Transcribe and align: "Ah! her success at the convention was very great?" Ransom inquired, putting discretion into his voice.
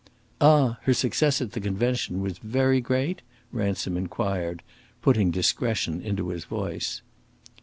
"Ah! 0.41 0.79
her 0.85 0.95
success 0.95 1.41
at 1.41 1.51
the 1.51 1.59
convention 1.59 2.21
was 2.21 2.39
very 2.39 2.81
great?" 2.81 3.21
Ransom 3.51 3.97
inquired, 3.97 4.63
putting 5.03 5.29
discretion 5.29 6.01
into 6.01 6.29
his 6.29 6.45
voice. 6.45 7.03